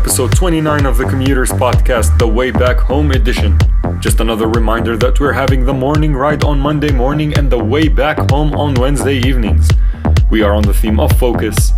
[0.00, 3.58] episode 29 of the Commuters Podcast, the Way Back Home edition.
[3.98, 7.86] Just another reminder that we're having the morning ride on Monday morning and the way
[7.86, 9.68] back home on Wednesday evenings.
[10.30, 11.74] We are on the theme of focus.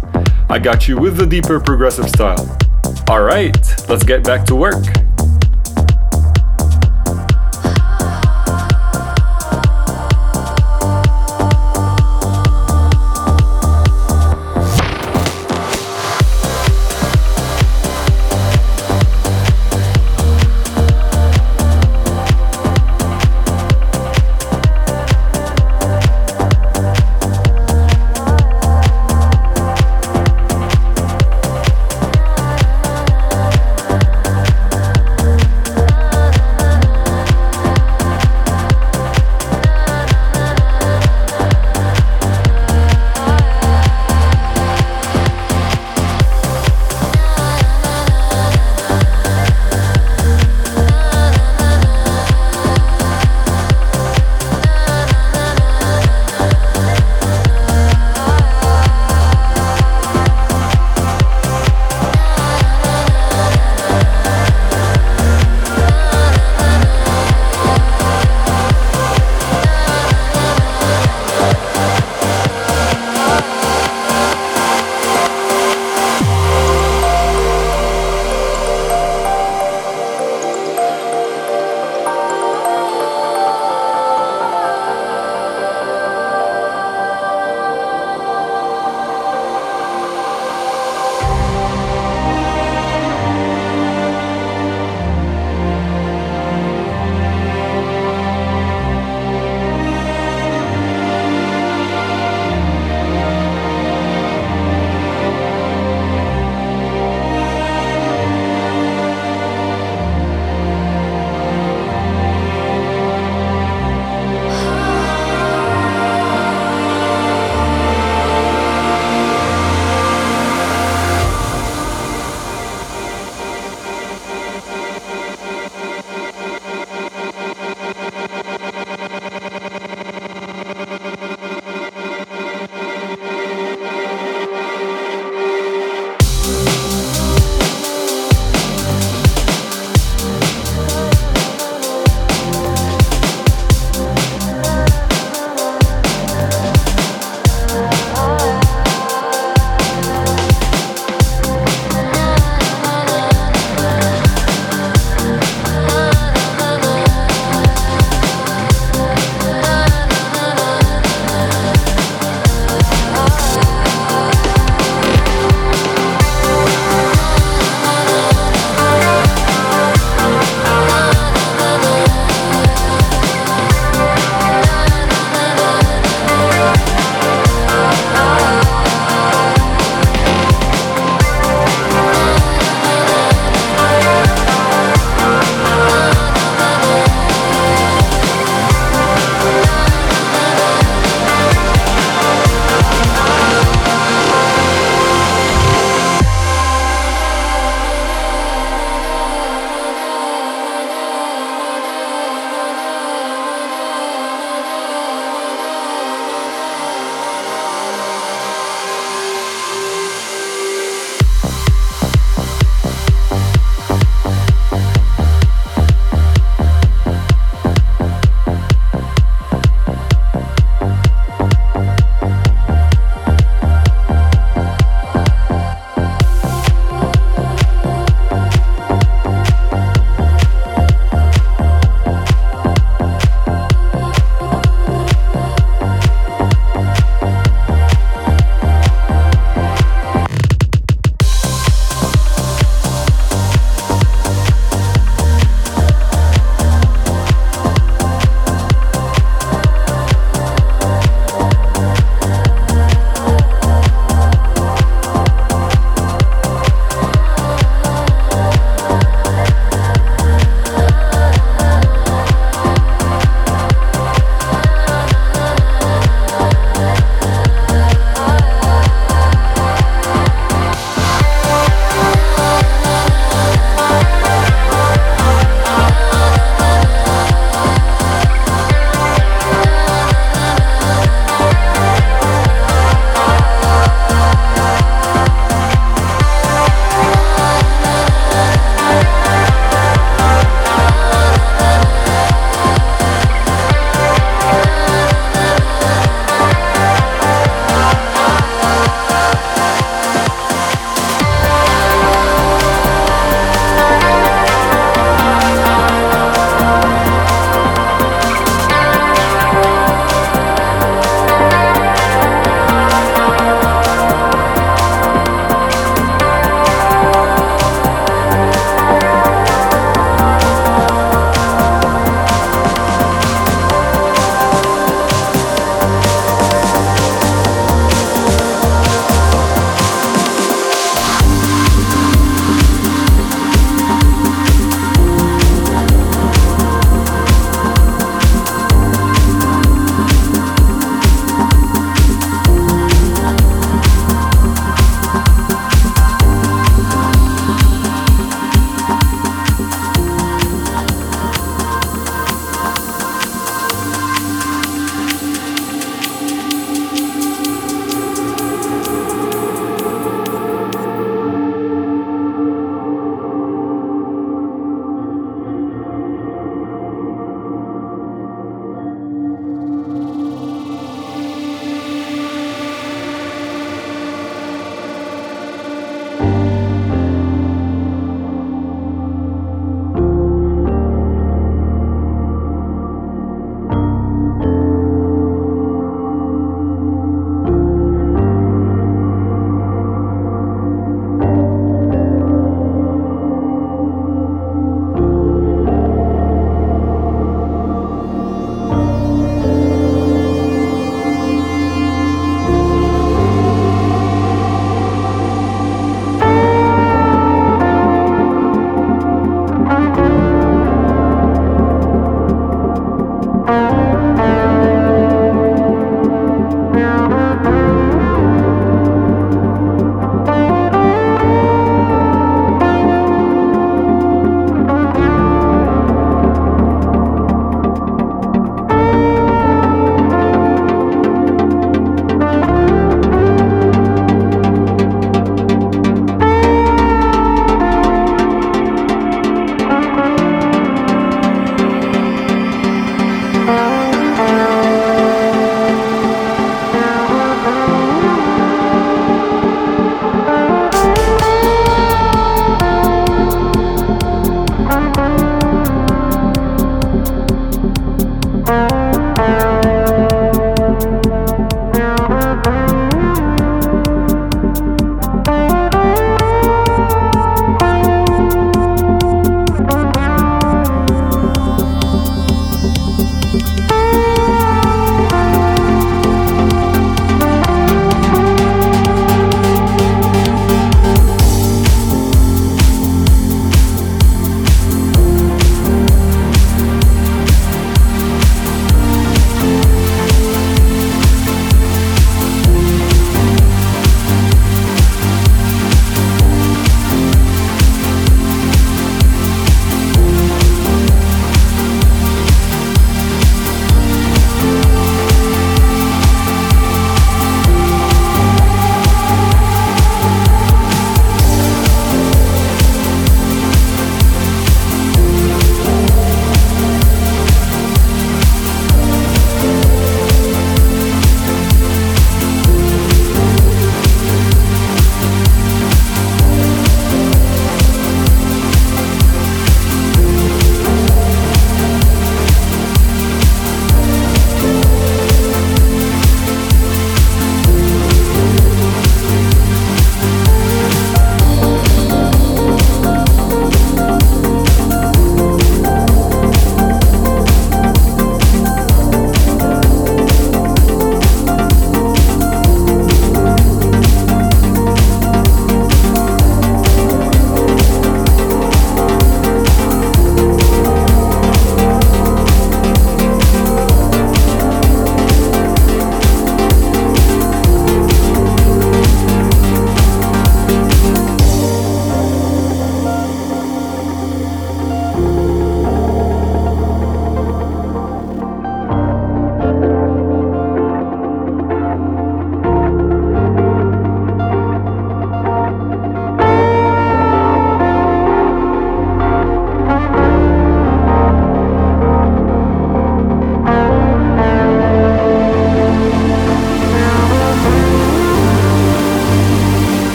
[0.49, 2.57] I got you with the deeper progressive style.
[3.11, 4.85] Alright, let's get back to work.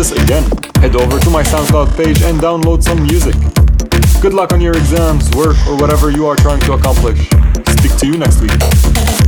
[0.00, 0.42] This again.
[0.76, 3.34] Head over to my SoundCloud page and download some music.
[4.22, 7.18] Good luck on your exams, work, or whatever you are trying to accomplish.
[7.80, 9.19] Speak to you next week.